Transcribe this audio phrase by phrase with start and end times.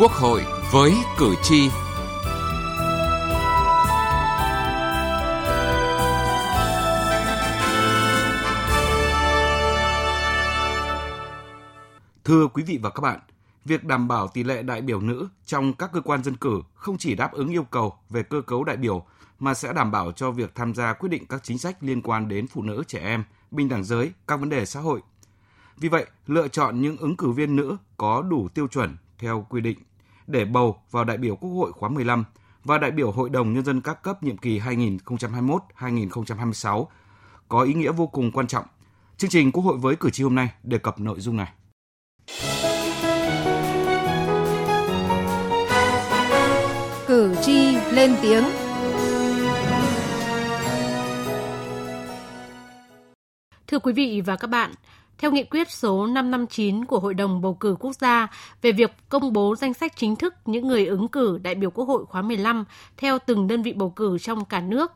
[0.00, 1.68] Quốc hội với cử tri.
[12.24, 13.20] Thưa quý vị và các bạn,
[13.64, 16.98] việc đảm bảo tỷ lệ đại biểu nữ trong các cơ quan dân cử không
[16.98, 19.06] chỉ đáp ứng yêu cầu về cơ cấu đại biểu
[19.38, 22.28] mà sẽ đảm bảo cho việc tham gia quyết định các chính sách liên quan
[22.28, 25.00] đến phụ nữ, trẻ em, bình đẳng giới, các vấn đề xã hội.
[25.76, 29.60] Vì vậy, lựa chọn những ứng cử viên nữ có đủ tiêu chuẩn theo quy
[29.60, 29.78] định
[30.30, 32.24] để bầu vào đại biểu Quốc hội khóa 15
[32.64, 36.86] và đại biểu Hội đồng Nhân dân các cấp nhiệm kỳ 2021-2026
[37.48, 38.64] có ý nghĩa vô cùng quan trọng.
[39.16, 41.52] Chương trình Quốc hội với cử tri hôm nay đề cập nội dung này.
[47.06, 48.44] Cử tri lên tiếng
[53.70, 54.70] Thưa quý vị và các bạn,
[55.20, 58.28] theo nghị quyết số 559 của Hội đồng Bầu cử Quốc gia
[58.62, 61.84] về việc công bố danh sách chính thức những người ứng cử đại biểu Quốc
[61.84, 62.64] hội khóa 15
[62.96, 64.92] theo từng đơn vị bầu cử trong cả nước,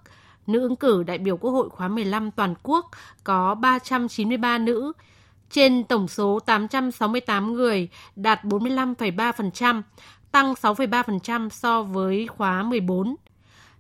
[0.47, 2.91] nữ ứng cử đại biểu Quốc hội khóa 15 toàn quốc
[3.25, 4.93] có 393 nữ,
[5.51, 9.83] trên tổng số 868 người đạt 45,3%,
[10.33, 13.17] tăng 6,3% so với khóa 14.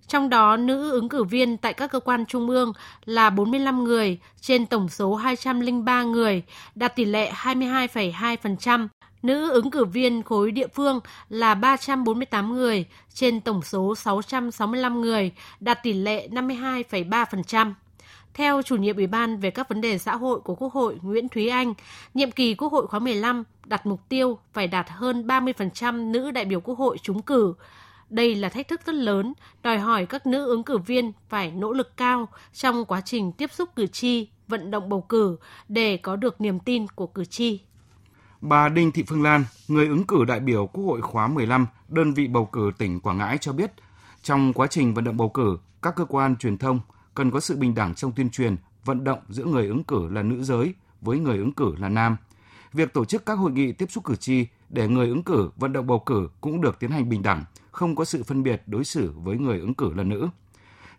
[0.08, 2.72] Trong đó, nữ ứng cử viên tại các cơ quan trung ương
[3.05, 6.42] là 45 người trên tổng số 203 người,
[6.74, 8.88] đạt tỷ lệ 22,2%.
[9.22, 15.32] Nữ ứng cử viên khối địa phương là 348 người trên tổng số 665 người,
[15.60, 17.72] đạt tỷ lệ 52,3%.
[18.34, 21.28] Theo chủ nhiệm Ủy ban về các vấn đề xã hội của Quốc hội Nguyễn
[21.28, 21.75] Thúy Anh,
[22.14, 26.44] nhiệm kỳ Quốc hội khóa 15 đặt mục tiêu phải đạt hơn 30% nữ đại
[26.44, 27.55] biểu Quốc hội trúng cử,
[28.10, 31.72] đây là thách thức rất lớn, đòi hỏi các nữ ứng cử viên phải nỗ
[31.72, 35.36] lực cao trong quá trình tiếp xúc cử tri, vận động bầu cử
[35.69, 37.60] để có được niềm tin của cử tri.
[38.41, 42.15] Bà Đinh Thị Phương Lan, người ứng cử đại biểu Quốc hội khóa 15, đơn
[42.15, 43.72] vị bầu cử tỉnh Quảng Ngãi cho biết,
[44.22, 46.81] trong quá trình vận động bầu cử, các cơ quan truyền thông
[47.15, 50.22] cần có sự bình đẳng trong tuyên truyền, vận động giữa người ứng cử là
[50.22, 52.16] nữ giới với người ứng cử là nam.
[52.72, 55.72] Việc tổ chức các hội nghị tiếp xúc cử tri để người ứng cử vận
[55.72, 58.84] động bầu cử cũng được tiến hành bình đẳng, không có sự phân biệt đối
[58.84, 60.28] xử với người ứng cử là nữ.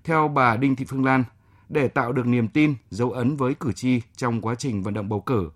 [0.03, 1.23] Theo bà Đinh Thị Phương Lan,
[1.69, 5.09] để tạo được niềm tin, dấu ấn với cử tri trong quá trình vận động
[5.09, 5.49] bầu cử,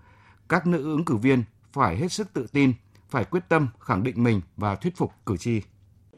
[0.49, 1.43] các nữ ứng cử viên
[1.73, 2.73] phải hết sức tự tin,
[3.09, 5.61] phải quyết tâm khẳng định mình và thuyết phục cử tri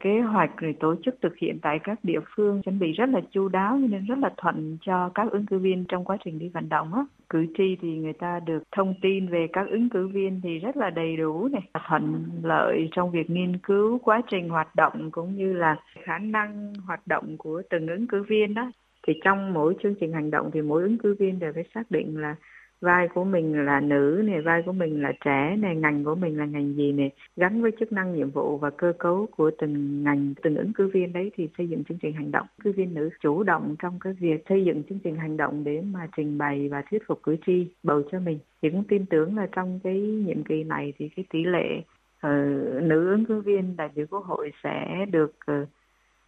[0.02, 3.20] kế hoạch rồi tổ chức thực hiện tại các địa phương chuẩn bị rất là
[3.30, 6.48] chu đáo nên rất là thuận cho các ứng cử viên trong quá trình đi
[6.48, 7.02] vận động á
[7.32, 10.76] cử tri thì người ta được thông tin về các ứng cử viên thì rất
[10.76, 11.62] là đầy đủ này.
[11.88, 16.72] Thuận lợi trong việc nghiên cứu quá trình hoạt động cũng như là khả năng
[16.86, 18.72] hoạt động của từng ứng cử viên đó.
[19.06, 21.90] Thì trong mỗi chương trình hành động thì mỗi ứng cử viên đều phải xác
[21.90, 22.34] định là
[22.82, 26.38] vai của mình là nữ này vai của mình là trẻ này ngành của mình
[26.38, 30.04] là ngành gì này gắn với chức năng nhiệm vụ và cơ cấu của từng
[30.04, 32.46] ngành từng ứng cử viên đấy thì xây dựng chương trình hành động.
[32.64, 35.82] Cử viên nữ chủ động trong cái việc xây dựng chương trình hành động để
[35.92, 38.38] mà trình bày và thuyết phục cử tri bầu cho mình.
[38.62, 41.78] Thì cũng tin tưởng là trong cái nhiệm kỳ này thì cái tỷ lệ
[42.26, 45.68] uh, nữ ứng cử viên đại biểu quốc hội sẽ được uh,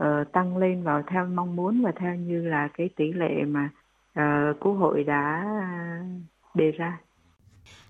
[0.03, 3.71] uh, tăng lên vào theo mong muốn và theo như là cái tỷ lệ mà
[4.21, 5.44] uh, quốc hội đã
[6.54, 6.98] đề ra.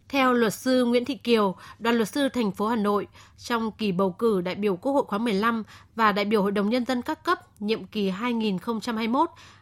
[0.08, 3.06] Theo luật sư Nguyễn Thị Kiều, đoàn luật sư thành phố Hà Nội,
[3.38, 5.62] trong kỳ bầu cử đại biểu Quốc hội khóa 15
[5.97, 8.10] và đại biểu Hội đồng Nhân dân các cấp nhiệm kỳ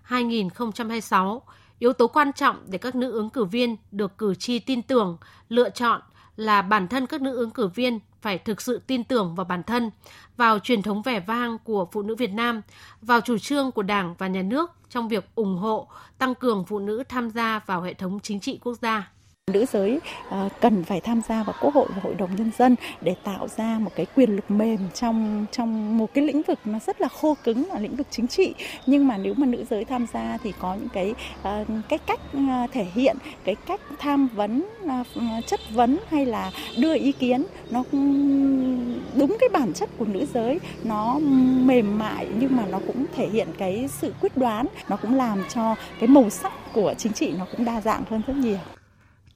[0.08, 1.40] 2021-2026,
[1.78, 5.18] yếu tố quan trọng để các nữ ứng cử viên được cử tri tin tưởng,
[5.48, 6.00] lựa chọn
[6.36, 9.62] là bản thân các nữ ứng cử viên phải thực sự tin tưởng vào bản
[9.62, 9.90] thân,
[10.36, 12.62] vào truyền thống vẻ vang của phụ nữ Việt Nam,
[13.02, 15.88] vào chủ trương của Đảng và Nhà nước trong việc ủng hộ,
[16.18, 19.10] tăng cường phụ nữ tham gia vào hệ thống chính trị quốc gia.
[19.50, 22.76] Nữ giới à, cần phải tham gia vào Quốc hội và Hội đồng Nhân dân
[23.00, 26.78] để tạo ra một cái quyền lực mềm trong trong một cái lĩnh vực nó
[26.86, 28.54] rất là khô cứng là lĩnh vực chính trị.
[28.86, 32.20] Nhưng mà nếu mà nữ giới tham gia thì có những cái à, cái cách
[32.32, 34.64] à, thể hiện, cái cách tham vấn,
[35.46, 37.84] chất vấn hay là đưa ý kiến nó
[39.14, 41.18] đúng cái bản chất của nữ giới, nó
[41.64, 45.44] mềm mại nhưng mà nó cũng thể hiện cái sự quyết đoán, nó cũng làm
[45.54, 48.58] cho cái màu sắc của chính trị nó cũng đa dạng hơn rất nhiều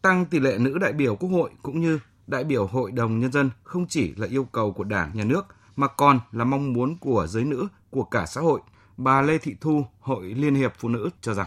[0.06, 3.32] tăng tỷ lệ nữ đại biểu Quốc hội cũng như đại biểu Hội đồng Nhân
[3.32, 6.96] dân không chỉ là yêu cầu của Đảng, Nhà nước, mà còn là mong muốn
[7.00, 8.60] của giới nữ, của cả xã hội.
[8.96, 11.46] Bà Lê Thị Thu, Hội Liên hiệp Phụ nữ cho rằng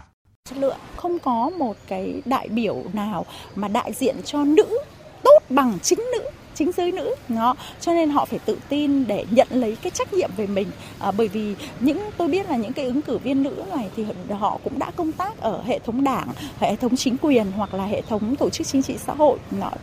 [0.49, 3.25] chất lượng không có một cái đại biểu nào
[3.55, 4.77] mà đại diện cho nữ
[5.23, 7.15] tốt bằng chính nữ chính giới nữ.
[7.29, 10.67] Nó cho nên họ phải tự tin để nhận lấy cái trách nhiệm về mình.
[10.99, 14.05] À, bởi vì những tôi biết là những cái ứng cử viên nữ này thì
[14.39, 16.27] họ cũng đã công tác ở hệ thống đảng
[16.59, 19.37] hệ thống chính quyền hoặc là hệ thống tổ chức chính trị xã hội.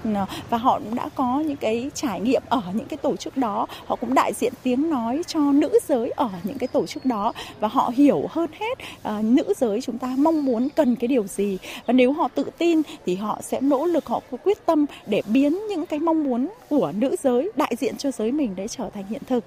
[0.04, 3.36] Nó, và họ cũng đã có những cái trải nghiệm ở những cái tổ chức
[3.36, 3.66] đó.
[3.86, 7.32] Họ cũng đại diện tiếng nói cho nữ giới ở những cái tổ chức đó.
[7.60, 11.26] Và họ hiểu hơn hết à, nữ giới chúng ta mong muốn cần cái điều
[11.26, 11.58] gì.
[11.86, 15.66] Và nếu họ tự tin thì họ sẽ nỗ lực họ quyết tâm để biến
[15.68, 19.06] những cái mong muốn của nữ giới đại diện cho giới mình để trở thành
[19.06, 19.44] hiện thực.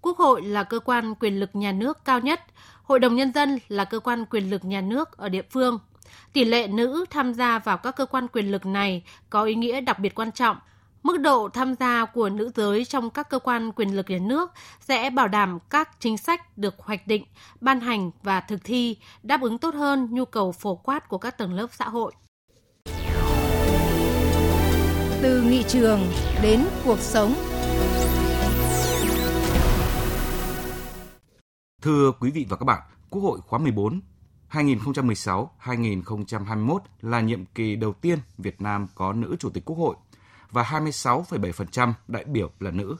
[0.00, 2.40] Quốc hội là cơ quan quyền lực nhà nước cao nhất,
[2.82, 5.78] Hội đồng Nhân dân là cơ quan quyền lực nhà nước ở địa phương.
[6.32, 9.80] Tỷ lệ nữ tham gia vào các cơ quan quyền lực này có ý nghĩa
[9.80, 10.56] đặc biệt quan trọng.
[11.02, 14.52] Mức độ tham gia của nữ giới trong các cơ quan quyền lực nhà nước
[14.80, 17.24] sẽ bảo đảm các chính sách được hoạch định,
[17.60, 21.38] ban hành và thực thi đáp ứng tốt hơn nhu cầu phổ quát của các
[21.38, 22.12] tầng lớp xã hội.
[25.24, 26.00] Từ nghị trường
[26.42, 27.34] đến cuộc sống.
[31.82, 34.00] Thưa quý vị và các bạn, Quốc hội khóa 14
[34.50, 39.96] 2016-2021 là nhiệm kỳ đầu tiên Việt Nam có nữ chủ tịch Quốc hội
[40.50, 42.96] và 26,7% đại biểu là nữ.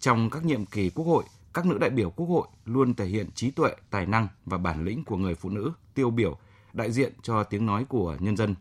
[0.00, 1.24] Trong các nhiệm kỳ Quốc hội,
[1.54, 4.84] các nữ đại biểu Quốc hội luôn thể hiện trí tuệ, tài năng và bản
[4.84, 6.38] lĩnh của người phụ nữ tiêu biểu,
[6.72, 8.54] đại diện cho tiếng nói của nhân dân.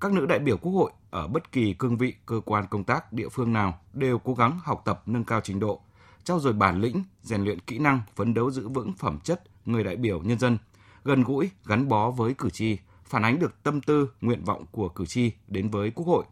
[0.00, 3.12] Các nữ đại biểu Quốc hội ở bất kỳ cương vị, cơ quan công tác,
[3.12, 5.80] địa phương nào đều cố gắng học tập nâng cao trình độ,
[6.24, 9.84] trao dồi bản lĩnh, rèn luyện kỹ năng, phấn đấu giữ vững phẩm chất người
[9.84, 10.58] đại biểu nhân dân,
[11.04, 14.88] gần gũi, gắn bó với cử tri, phản ánh được tâm tư, nguyện vọng của
[14.88, 16.24] cử tri đến với Quốc hội.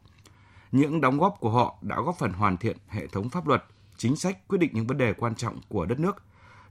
[0.73, 3.65] Những đóng góp của họ đã góp phần hoàn thiện hệ thống pháp luật,
[3.97, 6.23] chính sách quyết định những vấn đề quan trọng của đất nước,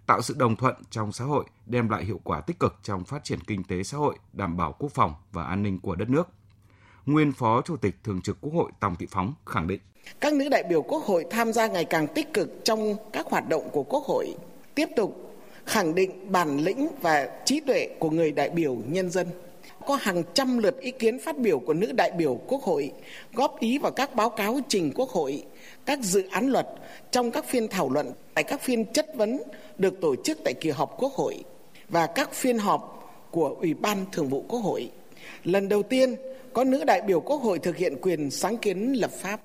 [0.06, 3.24] tạo sự đồng thuận trong xã hội, đem lại hiệu quả tích cực trong phát
[3.24, 6.28] triển kinh tế xã hội, đảm bảo quốc phòng và an ninh của đất nước
[7.08, 9.80] nguyên Phó Chủ tịch Thường trực Quốc hội Tòng Thị Phóng khẳng định.
[10.20, 13.50] Các nữ đại biểu Quốc hội tham gia ngày càng tích cực trong các hoạt
[13.50, 14.36] động của Quốc hội,
[14.76, 19.28] tiếp tục khẳng định bản lĩnh và trí tuệ của người đại biểu nhân dân.
[19.86, 22.92] Có hàng trăm lượt ý kiến phát biểu của nữ đại biểu Quốc hội,
[23.34, 25.44] góp ý vào các báo cáo trình Quốc hội,
[25.86, 26.68] các dự án luật
[27.12, 29.42] trong các phiên thảo luận, tại các phiên chất vấn
[29.78, 31.44] được tổ chức tại kỳ họp Quốc hội
[31.90, 34.92] và các phiên họp của Ủy ban Thường vụ Quốc hội.
[35.44, 36.16] Lần đầu tiên,
[36.58, 39.42] có nữ đại biểu Quốc hội thực hiện quyền sáng kiến lập pháp.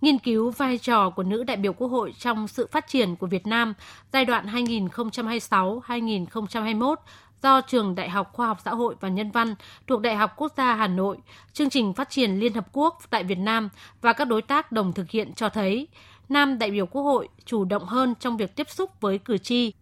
[0.00, 3.26] Nghiên cứu vai trò của nữ đại biểu Quốc hội trong sự phát triển của
[3.26, 3.74] Việt Nam
[4.12, 6.94] giai đoạn 2026-2021
[7.42, 9.54] do Trường Đại học Khoa học Xã hội và Nhân văn
[9.86, 11.16] thuộc Đại học Quốc gia Hà Nội,
[11.52, 13.68] chương trình phát triển Liên Hợp Quốc tại Việt Nam
[14.00, 15.88] và các đối tác đồng thực hiện cho thấy
[16.28, 19.72] nam đại biểu Quốc hội chủ động hơn trong việc tiếp xúc với cử tri.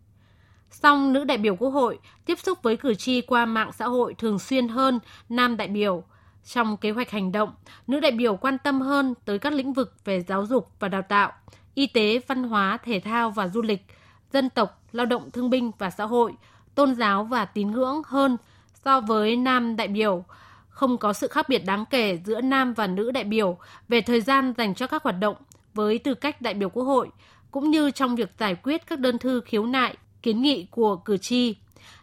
[0.70, 4.14] Song nữ đại biểu Quốc hội tiếp xúc với cử tri qua mạng xã hội
[4.18, 6.04] thường xuyên hơn nam đại biểu.
[6.44, 7.54] Trong kế hoạch hành động,
[7.86, 11.02] nữ đại biểu quan tâm hơn tới các lĩnh vực về giáo dục và đào
[11.02, 11.32] tạo,
[11.74, 13.86] y tế, văn hóa, thể thao và du lịch,
[14.32, 16.32] dân tộc, lao động thương binh và xã hội,
[16.74, 18.36] tôn giáo và tín ngưỡng hơn
[18.84, 20.24] so với nam đại biểu.
[20.68, 23.58] Không có sự khác biệt đáng kể giữa nam và nữ đại biểu
[23.88, 25.36] về thời gian dành cho các hoạt động
[25.74, 27.08] với tư cách đại biểu Quốc hội,
[27.50, 31.16] cũng như trong việc giải quyết các đơn thư khiếu nại, kiến nghị của cử
[31.16, 31.56] tri.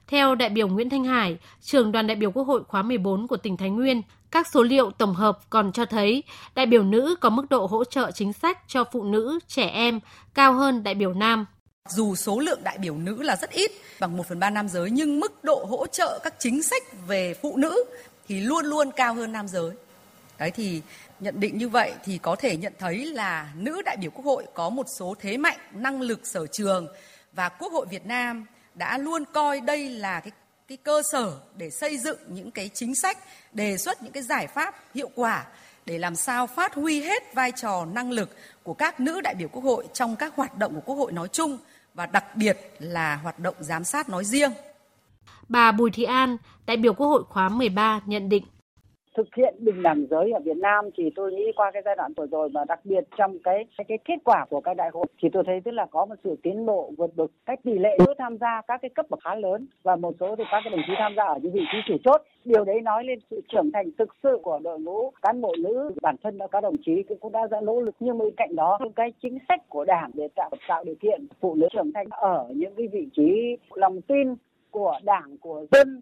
[0.07, 3.37] Theo đại biểu Nguyễn Thanh Hải, trưởng đoàn đại biểu Quốc hội khóa 14 của
[3.37, 4.01] tỉnh Thái Nguyên,
[4.31, 6.24] các số liệu tổng hợp còn cho thấy
[6.56, 10.00] đại biểu nữ có mức độ hỗ trợ chính sách cho phụ nữ, trẻ em
[10.33, 11.45] cao hơn đại biểu nam.
[11.89, 14.92] Dù số lượng đại biểu nữ là rất ít, bằng 1 phần 3 nam giới,
[14.92, 17.83] nhưng mức độ hỗ trợ các chính sách về phụ nữ
[18.28, 19.71] thì luôn luôn cao hơn nam giới.
[20.40, 20.81] Đấy thì
[21.19, 24.45] nhận định như vậy thì có thể nhận thấy là nữ đại biểu Quốc hội
[24.54, 26.88] có một số thế mạnh, năng lực sở trường
[27.33, 28.45] và Quốc hội Việt Nam
[28.76, 30.31] đã luôn coi đây là cái
[30.71, 33.18] cái cơ sở để xây dựng những cái chính sách,
[33.54, 35.45] đề xuất những cái giải pháp hiệu quả
[35.85, 38.30] để làm sao phát huy hết vai trò năng lực
[38.63, 41.28] của các nữ đại biểu Quốc hội trong các hoạt động của Quốc hội nói
[41.28, 41.57] chung
[41.94, 44.51] và đặc biệt là hoạt động giám sát nói riêng.
[45.49, 48.44] Bà Bùi Thị An, đại biểu Quốc hội khóa 13 nhận định
[49.18, 52.13] thực hiện bình đẳng giới ở Việt Nam thì tôi nghĩ qua cái giai đoạn
[52.18, 55.06] vừa rồi và đặc biệt trong cái cái, cái kết quả của cái đại hội
[55.21, 57.31] thì tôi thấy tức là có một sự tiến bộ vượt bậc.
[57.45, 60.35] Cách tỷ lệ nữ tham gia các cái cấp bậc khá lớn và một số
[60.35, 62.21] thì các cái đồng chí tham gia ở những vị trí chủ chốt.
[62.45, 65.91] Điều đấy nói lên sự trưởng thành thực sự của đội ngũ cán bộ nữ.
[66.01, 68.80] Bản thân đã các đồng chí cũng đã ra nỗ lực nhưng bên cạnh đó
[68.95, 72.47] cái chính sách của đảng để tạo tạo điều kiện phụ nữ trưởng thành ở
[72.56, 74.35] những cái vị trí lòng tin
[74.71, 76.01] của đảng của dân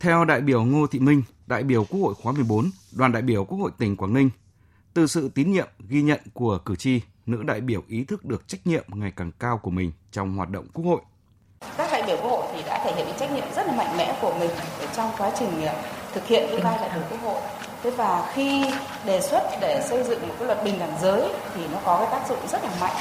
[0.00, 3.44] theo đại biểu Ngô Thị Minh, đại biểu Quốc hội khóa 14, đoàn đại biểu
[3.44, 4.30] Quốc hội tỉnh Quảng Ninh,
[4.94, 8.48] từ sự tín nhiệm ghi nhận của cử tri, nữ đại biểu ý thức được
[8.48, 11.00] trách nhiệm ngày càng cao của mình trong hoạt động Quốc hội.
[11.76, 14.18] Các đại biểu Quốc hội thì đã thể hiện trách nhiệm rất là mạnh mẽ
[14.20, 14.50] của mình
[14.96, 15.74] trong quá trình à,
[16.14, 17.40] thực hiện cái vai đại biểu quốc hội.
[17.82, 18.64] Thế và khi
[19.06, 22.08] đề xuất để xây dựng một cái luật bình đẳng giới thì nó có cái
[22.10, 22.96] tác dụng rất là mạnh.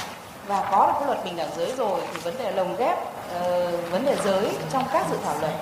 [0.48, 3.92] Và có được cái luật bình đẳng giới rồi thì vấn đề lồng ghép uh,
[3.92, 5.54] vấn đề giới trong các dự thảo luật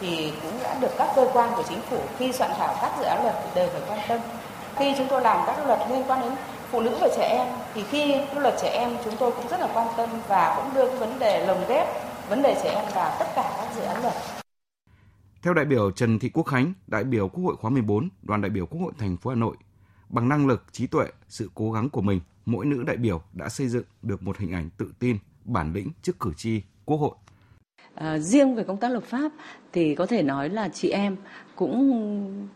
[0.00, 3.04] thì cũng đã được các cơ quan của chính phủ khi soạn thảo các dự
[3.04, 4.20] án luật thì đều phải quan tâm
[4.76, 6.32] khi chúng tôi làm các luật liên quan đến
[6.70, 9.68] phụ nữ và trẻ em thì khi luật trẻ em chúng tôi cũng rất là
[9.74, 11.86] quan tâm và cũng đưa cái vấn đề lồng ghép
[12.30, 14.14] vấn đề trẻ em vào tất cả các dự án luật.
[15.42, 18.50] Theo đại biểu Trần Thị Quốc Khánh, đại biểu Quốc hội khóa 14, đoàn đại
[18.50, 19.56] biểu Quốc hội thành phố Hà Nội,
[20.08, 23.48] bằng năng lực, trí tuệ, sự cố gắng của mình, mỗi nữ đại biểu đã
[23.48, 27.14] xây dựng được một hình ảnh tự tin, bản lĩnh trước cử tri, Quốc hội.
[28.00, 29.32] À, riêng về công tác lập pháp
[29.72, 31.16] thì có thể nói là chị em
[31.56, 32.48] cũng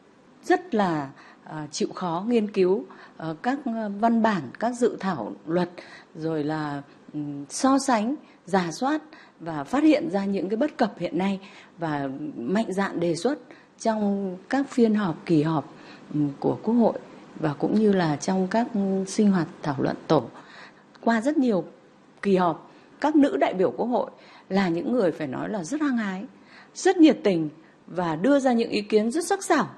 [0.45, 1.11] rất là
[1.45, 2.85] à, chịu khó nghiên cứu
[3.17, 3.59] à, các
[4.01, 5.71] văn bản, các dự thảo luật
[6.15, 6.83] rồi là
[7.13, 8.15] um, so sánh,
[8.47, 9.03] giả soát
[9.41, 11.41] và phát hiện ra những cái bất cập hiện nay
[11.79, 13.39] và mạnh dạn đề xuất
[13.81, 15.75] trong các phiên họp kỳ họp
[16.41, 16.99] của Quốc hội
[17.41, 18.67] và cũng như là trong các
[19.07, 20.25] sinh hoạt thảo luận tổ.
[21.01, 21.65] Qua rất nhiều
[22.23, 22.71] kỳ họp
[23.05, 24.11] các nữ đại biểu quốc hội
[24.49, 26.25] là những người phải nói là rất hăng hái,
[26.75, 27.49] rất nhiệt tình
[27.87, 29.71] và đưa ra những ý kiến rất sắc sảo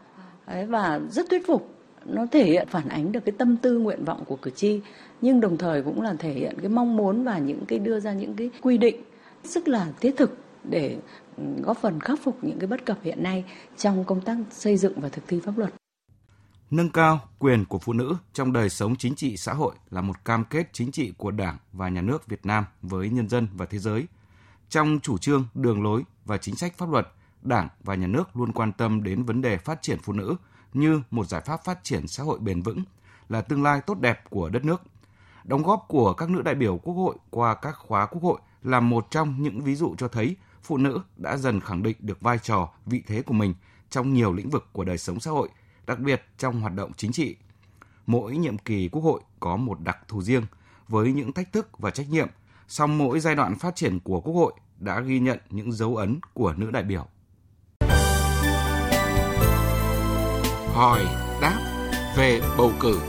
[0.47, 1.71] và rất thuyết phục
[2.04, 4.80] nó thể hiện, phản ánh được cái tâm tư, nguyện vọng của cử tri,
[5.21, 8.12] nhưng đồng thời cũng là thể hiện cái mong muốn và những cái đưa ra
[8.12, 8.97] những cái quy định
[9.45, 10.97] rất là thiết thực để
[11.37, 13.45] ừ, góp phần khắc phục những cái bất cập hiện nay
[13.76, 15.71] trong công tác xây dựng và thực thi pháp luật.
[16.70, 20.25] Nâng cao quyền của phụ nữ trong đời sống chính trị xã hội là một
[20.25, 23.66] cam kết chính trị của Đảng và Nhà nước Việt Nam với nhân dân và
[23.66, 24.06] thế giới.
[24.68, 27.08] Trong chủ trương, đường lối và chính sách pháp luật,
[27.42, 30.37] Đảng và Nhà nước luôn quan tâm đến vấn đề phát triển phụ nữ
[30.73, 32.82] như một giải pháp phát triển xã hội bền vững,
[33.28, 34.82] là tương lai tốt đẹp của đất nước.
[35.44, 38.80] Đóng góp của các nữ đại biểu Quốc hội qua các khóa Quốc hội là
[38.80, 42.38] một trong những ví dụ cho thấy phụ nữ đã dần khẳng định được vai
[42.38, 43.54] trò, vị thế của mình
[43.90, 45.49] trong nhiều lĩnh vực của đời sống xã hội,
[45.87, 47.37] đặc biệt trong hoạt động chính trị.
[48.07, 50.47] Mỗi nhiệm kỳ Quốc hội có một đặc thù riêng
[50.88, 52.28] với những thách thức và trách nhiệm,
[52.69, 56.21] song mỗi giai đoạn phát triển của Quốc hội đã ghi nhận những dấu ấn
[56.35, 57.07] của nữ đại biểu.
[60.75, 61.05] Hỏi
[61.40, 61.59] đáp
[62.16, 63.00] về bầu cử.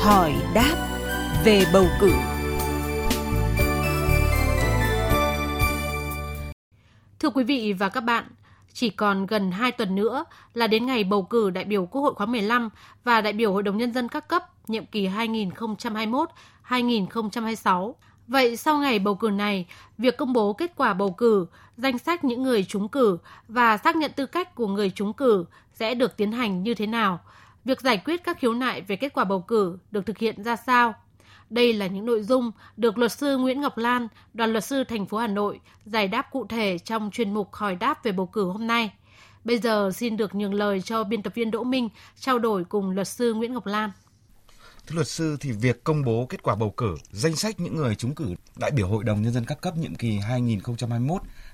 [0.00, 1.00] Hỏi đáp
[1.44, 2.12] về bầu cử.
[7.18, 8.24] Thưa quý vị và các bạn,
[8.74, 12.14] chỉ còn gần 2 tuần nữa là đến ngày bầu cử đại biểu Quốc hội
[12.14, 12.68] khóa 15
[13.04, 15.08] và đại biểu Hội đồng Nhân dân các cấp nhiệm kỳ
[16.68, 17.94] 2021-2026.
[18.26, 19.66] Vậy sau ngày bầu cử này,
[19.98, 23.96] việc công bố kết quả bầu cử, danh sách những người trúng cử và xác
[23.96, 27.20] nhận tư cách của người trúng cử sẽ được tiến hành như thế nào?
[27.64, 30.56] Việc giải quyết các khiếu nại về kết quả bầu cử được thực hiện ra
[30.56, 30.94] sao?
[31.54, 35.06] Đây là những nội dung được luật sư Nguyễn Ngọc Lan, đoàn luật sư thành
[35.06, 38.44] phố Hà Nội giải đáp cụ thể trong chuyên mục hỏi đáp về bầu cử
[38.44, 38.92] hôm nay.
[39.44, 42.90] Bây giờ xin được nhường lời cho biên tập viên Đỗ Minh trao đổi cùng
[42.90, 43.90] luật sư Nguyễn Ngọc Lan.
[44.86, 47.94] Thưa luật sư thì việc công bố kết quả bầu cử, danh sách những người
[47.94, 50.18] trúng cử đại biểu Hội đồng nhân dân các cấp nhiệm kỳ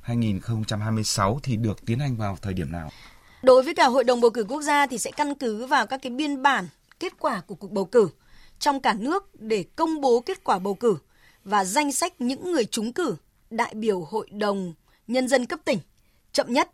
[0.07, 2.91] 2021-2026 thì được tiến hành vào thời điểm nào?
[3.43, 6.01] Đối với cả Hội đồng bầu cử quốc gia thì sẽ căn cứ vào các
[6.03, 6.69] cái biên bản
[7.01, 8.09] kết quả của cuộc bầu cử
[8.61, 10.97] trong cả nước để công bố kết quả bầu cử
[11.45, 13.17] và danh sách những người trúng cử
[13.51, 14.75] đại biểu Hội đồng
[15.07, 15.79] Nhân dân cấp tỉnh
[16.33, 16.71] chậm nhất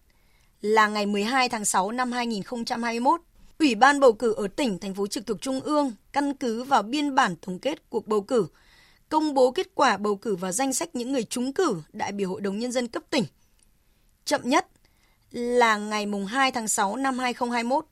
[0.61, 3.21] là ngày 12 tháng 6 năm 2021.
[3.59, 6.83] Ủy ban bầu cử ở tỉnh, thành phố trực thuộc Trung ương căn cứ vào
[6.83, 8.47] biên bản tổng kết cuộc bầu cử,
[9.09, 12.29] công bố kết quả bầu cử và danh sách những người trúng cử đại biểu
[12.29, 13.25] Hội đồng Nhân dân cấp tỉnh.
[14.25, 14.67] Chậm nhất
[15.31, 17.87] là ngày 2 tháng 6 năm 2021.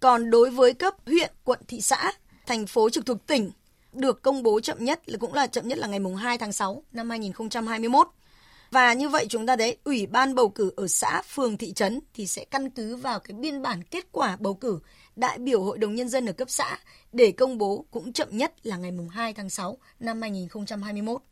[0.00, 2.12] Còn đối với cấp huyện, quận, thị xã
[2.46, 3.50] thành phố trực thuộc tỉnh
[3.92, 6.52] được công bố chậm nhất là cũng là chậm nhất là ngày mùng 2 tháng
[6.52, 8.08] 6 năm 2021.
[8.70, 12.00] Và như vậy chúng ta thấy Ủy ban bầu cử ở xã, phường, thị trấn
[12.14, 14.78] thì sẽ căn cứ vào cái biên bản kết quả bầu cử
[15.16, 16.78] đại biểu Hội đồng Nhân dân ở cấp xã
[17.12, 21.22] để công bố cũng chậm nhất là ngày mùng 2 tháng 6 năm 2021.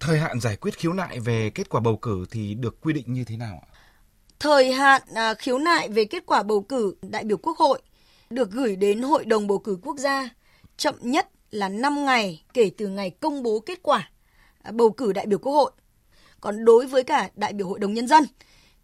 [0.00, 3.12] Thời hạn giải quyết khiếu nại về kết quả bầu cử thì được quy định
[3.12, 3.68] như thế nào ạ?
[4.40, 7.82] Thời hạn à, khiếu nại về kết quả bầu cử đại biểu Quốc hội
[8.32, 10.28] được gửi đến Hội đồng bầu cử quốc gia,
[10.76, 14.10] chậm nhất là 5 ngày kể từ ngày công bố kết quả
[14.62, 15.72] à, bầu cử đại biểu Quốc hội.
[16.40, 18.24] Còn đối với cả đại biểu Hội đồng Nhân dân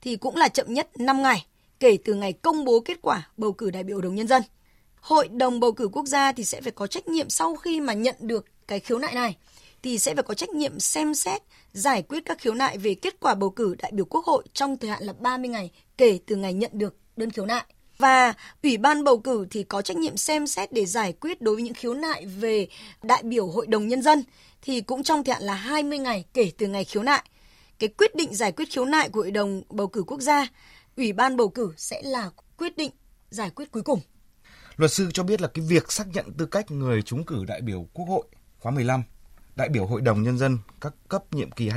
[0.00, 1.46] thì cũng là chậm nhất 5 ngày
[1.80, 4.42] kể từ ngày công bố kết quả bầu cử đại biểu Hội đồng Nhân dân.
[5.00, 7.92] Hội đồng bầu cử quốc gia thì sẽ phải có trách nhiệm sau khi mà
[7.92, 9.36] nhận được cái khiếu nại này,
[9.82, 13.20] thì sẽ phải có trách nhiệm xem xét, giải quyết các khiếu nại về kết
[13.20, 16.36] quả bầu cử đại biểu Quốc hội trong thời hạn là 30 ngày kể từ
[16.36, 17.64] ngày nhận được đơn khiếu nại.
[17.98, 21.54] Và Ủy ban bầu cử thì có trách nhiệm xem xét để giải quyết đối
[21.54, 22.68] với những khiếu nại về
[23.02, 24.24] đại biểu Hội đồng Nhân dân
[24.62, 27.24] thì cũng trong thời hạn là 20 ngày kể từ ngày khiếu nại.
[27.78, 30.46] cái quyết định giải quyết khiếu nại của Hội đồng bầu cử quốc gia,
[30.96, 32.90] Ủy ban bầu cử sẽ là quyết định
[33.30, 34.00] giải quyết cuối cùng.
[34.76, 37.60] Luật sư cho biết là cái việc xác nhận tư cách người trúng cử đại
[37.60, 38.26] biểu Quốc hội
[38.58, 39.02] khóa 15,
[39.56, 41.68] đại biểu Hội đồng Nhân dân các cấp nhiệm kỳ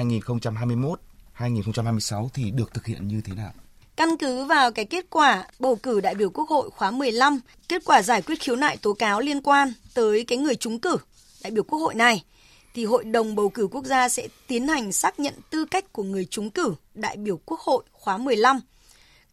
[1.38, 3.54] 2021-2026 thì được thực hiện như thế nào?
[4.02, 7.40] Căn cứ vào cái kết quả bầu cử đại biểu Quốc hội khóa 15,
[7.70, 10.98] kết quả giải quyết khiếu nại tố cáo liên quan tới cái người trúng cử
[11.44, 12.24] đại biểu Quốc hội này,
[12.74, 16.04] thì Hội đồng bầu cử quốc gia sẽ tiến hành xác nhận tư cách của
[16.04, 18.60] người trúng cử đại biểu Quốc hội khóa 15,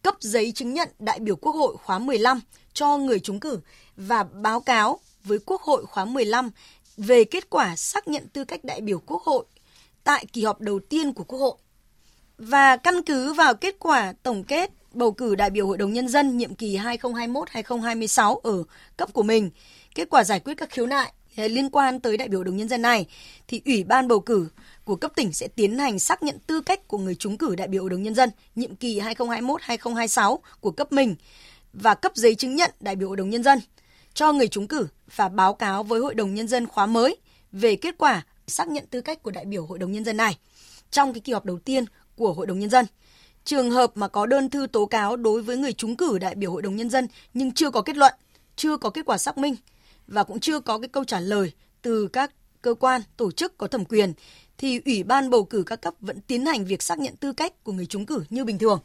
[0.01, 2.41] cấp giấy chứng nhận đại biểu Quốc hội khóa 15
[2.73, 3.59] cho người trúng cử
[3.97, 6.49] và báo cáo với Quốc hội khóa 15
[6.97, 9.45] về kết quả xác nhận tư cách đại biểu Quốc hội
[10.03, 11.55] tại kỳ họp đầu tiên của Quốc hội.
[12.39, 16.07] Và căn cứ vào kết quả tổng kết bầu cử đại biểu Hội đồng Nhân
[16.07, 18.63] dân nhiệm kỳ 2021-2026 ở
[18.97, 19.49] cấp của mình,
[19.95, 22.57] kết quả giải quyết các khiếu nại à, liên quan tới đại biểu Hội đồng
[22.57, 23.05] Nhân dân này,
[23.47, 24.47] thì Ủy ban bầu cử
[24.83, 27.67] của cấp tỉnh sẽ tiến hành xác nhận tư cách của người trúng cử đại
[27.67, 31.15] biểu Hội đồng Nhân dân nhiệm kỳ 2021-2026 của cấp mình
[31.73, 33.59] và cấp giấy chứng nhận đại biểu Hội đồng Nhân dân
[34.13, 37.17] cho người trúng cử và báo cáo với Hội đồng Nhân dân khóa mới
[37.51, 40.37] về kết quả xác nhận tư cách của đại biểu Hội đồng Nhân dân này.
[40.91, 41.85] Trong cái kỳ họp đầu tiên
[42.19, 42.85] của Hội đồng Nhân dân.
[43.45, 46.51] Trường hợp mà có đơn thư tố cáo đối với người trúng cử đại biểu
[46.51, 48.13] Hội đồng Nhân dân nhưng chưa có kết luận,
[48.55, 49.55] chưa có kết quả xác minh
[50.07, 53.67] và cũng chưa có cái câu trả lời từ các cơ quan, tổ chức có
[53.67, 54.13] thẩm quyền
[54.57, 57.63] thì Ủy ban bầu cử các cấp vẫn tiến hành việc xác nhận tư cách
[57.63, 58.79] của người trúng cử như bình thường,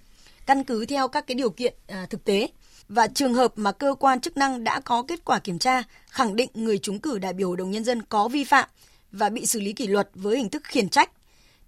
[0.46, 2.48] căn cứ theo các cái điều kiện à, thực tế
[2.88, 6.36] và trường hợp mà cơ quan chức năng đã có kết quả kiểm tra khẳng
[6.36, 8.68] định người trúng cử đại biểu Hội đồng Nhân dân có vi phạm
[9.12, 11.10] và bị xử lý kỷ luật với hình thức khiển trách,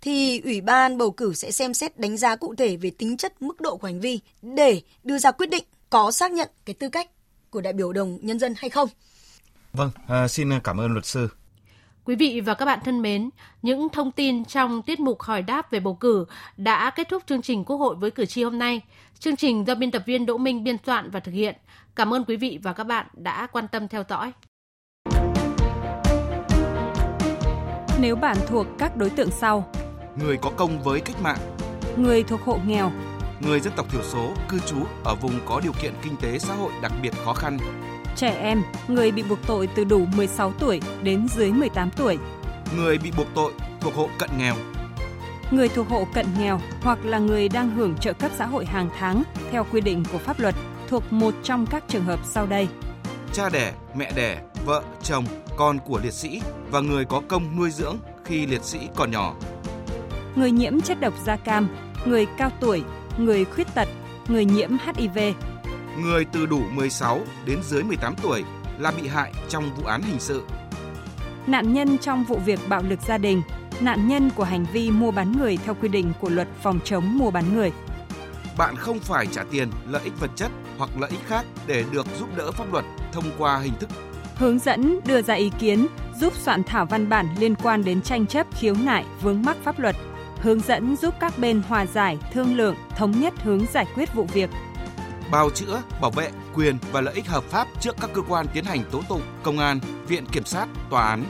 [0.00, 3.42] thì Ủy ban bầu cử sẽ xem xét đánh giá cụ thể về tính chất
[3.42, 6.88] mức độ của hành vi để đưa ra quyết định có xác nhận cái tư
[6.88, 7.10] cách
[7.50, 8.88] của đại biểu đồng nhân dân hay không.
[9.72, 11.28] Vâng, à, xin cảm ơn luật sư.
[12.04, 13.30] Quý vị và các bạn thân mến,
[13.62, 16.24] những thông tin trong tiết mục hỏi đáp về bầu cử
[16.56, 18.80] đã kết thúc chương trình Quốc hội với cử tri hôm nay.
[19.18, 21.56] Chương trình do biên tập viên Đỗ Minh biên soạn và thực hiện.
[21.96, 24.32] Cảm ơn quý vị và các bạn đã quan tâm theo dõi.
[28.00, 29.72] Nếu bạn thuộc các đối tượng sau:
[30.24, 31.38] người có công với cách mạng,
[31.96, 32.92] người thuộc hộ nghèo,
[33.40, 36.54] người dân tộc thiểu số cư trú ở vùng có điều kiện kinh tế xã
[36.54, 37.58] hội đặc biệt khó khăn,
[38.16, 42.18] trẻ em, người bị buộc tội từ đủ 16 tuổi đến dưới 18 tuổi,
[42.76, 44.54] người bị buộc tội thuộc hộ cận nghèo,
[45.50, 48.90] người thuộc hộ cận nghèo hoặc là người đang hưởng trợ cấp xã hội hàng
[48.98, 50.54] tháng theo quy định của pháp luật
[50.88, 52.68] thuộc một trong các trường hợp sau đây.
[53.32, 55.24] Cha đẻ, mẹ đẻ, vợ, chồng,
[55.56, 59.34] con của liệt sĩ và người có công nuôi dưỡng khi liệt sĩ còn nhỏ.
[60.36, 61.68] Người nhiễm chất độc da cam,
[62.06, 62.82] người cao tuổi,
[63.18, 63.88] người khuyết tật,
[64.28, 65.18] người nhiễm HIV,
[66.00, 68.44] người từ đủ 16 đến dưới 18 tuổi
[68.78, 70.42] là bị hại trong vụ án hình sự.
[71.46, 73.42] Nạn nhân trong vụ việc bạo lực gia đình,
[73.80, 77.18] nạn nhân của hành vi mua bán người theo quy định của luật phòng chống
[77.18, 77.72] mua bán người.
[78.58, 82.06] Bạn không phải trả tiền, lợi ích vật chất hoặc lợi ích khác để được
[82.18, 83.88] giúp đỡ pháp luật thông qua hình thức
[84.36, 85.86] hướng dẫn đưa ra ý kiến,
[86.20, 89.78] giúp soạn thảo văn bản liên quan đến tranh chấp khiếu nại vướng mắc pháp
[89.78, 89.96] luật,
[90.40, 94.24] hướng dẫn giúp các bên hòa giải, thương lượng, thống nhất hướng giải quyết vụ
[94.32, 94.50] việc,
[95.30, 98.64] bào chữa, bảo vệ quyền và lợi ích hợp pháp trước các cơ quan tiến
[98.64, 101.24] hành tố tụng, công an, viện kiểm sát, tòa án.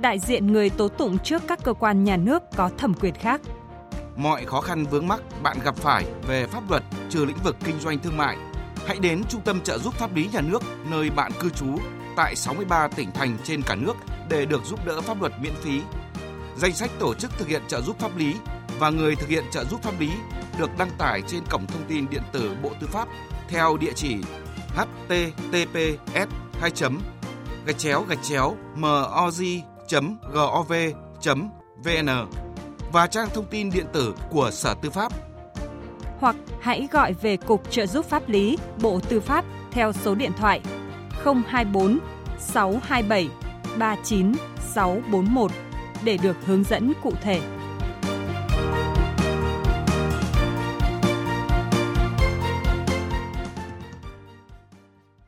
[0.00, 3.40] Đại diện người tố tụng trước các cơ quan nhà nước có thẩm quyền khác.
[4.16, 7.80] Mọi khó khăn vướng mắc bạn gặp phải về pháp luật trừ lĩnh vực kinh
[7.80, 8.36] doanh thương mại,
[8.86, 11.66] hãy đến Trung tâm trợ giúp pháp lý nhà nước nơi bạn cư trú
[12.16, 13.96] tại 63 tỉnh thành trên cả nước
[14.28, 15.80] để được giúp đỡ pháp luật miễn phí.
[16.56, 18.34] Danh sách tổ chức thực hiện trợ giúp pháp lý
[18.78, 20.10] và người thực hiện trợ giúp pháp lý
[20.58, 23.08] được đăng tải trên cổng thông tin điện tử Bộ Tư pháp
[23.48, 24.16] theo địa chỉ
[24.76, 26.28] https
[26.60, 26.70] 2
[27.66, 29.60] gạch chéo gạch chéo moz.gov.vn
[32.92, 35.12] và trang thông tin điện tử của Sở Tư pháp.
[36.20, 40.32] Hoặc hãy gọi về Cục Trợ giúp pháp lý, Bộ Tư pháp theo số điện
[40.38, 40.60] thoại
[41.24, 41.98] 024
[42.38, 43.28] 627
[43.78, 45.50] 39641
[46.04, 47.40] để được hướng dẫn cụ thể.